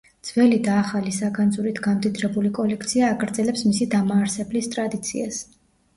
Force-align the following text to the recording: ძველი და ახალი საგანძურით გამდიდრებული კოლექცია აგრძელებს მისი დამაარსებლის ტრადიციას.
ძველი 0.27 0.57
და 0.67 0.71
ახალი 0.83 1.11
საგანძურით 1.17 1.81
გამდიდრებული 1.87 2.53
კოლექცია 2.61 3.11
აგრძელებს 3.17 3.67
მისი 3.69 3.89
დამაარსებლის 3.95 4.71
ტრადიციას. 4.77 5.39